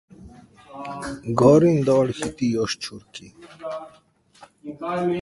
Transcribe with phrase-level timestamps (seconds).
[1.41, 3.31] Gor in dol hitijo ščurki.